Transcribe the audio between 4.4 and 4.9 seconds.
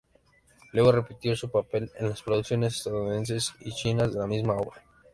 obra.